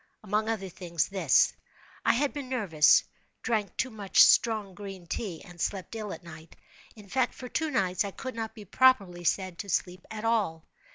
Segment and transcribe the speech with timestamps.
[0.23, 1.53] Among other things, this:
[2.03, 7.35] I had been nervous—drank too much strong green tea, and slept ill at night—in fact,
[7.35, 10.65] for two nights I could not be properly said to sleep at all.